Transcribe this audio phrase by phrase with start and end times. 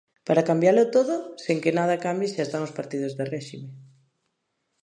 [0.27, 3.69] Para cambialo todo sen que nada cambie xa están os partidos do réxime.